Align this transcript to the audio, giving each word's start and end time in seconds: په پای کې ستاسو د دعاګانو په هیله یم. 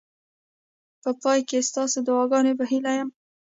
په 1.01 1.11
پای 1.21 1.39
کې 1.49 1.59
ستاسو 1.69 1.97
د 2.01 2.05
دعاګانو 2.07 2.57
په 2.59 2.65
هیله 2.71 2.91
یم. 2.97 3.09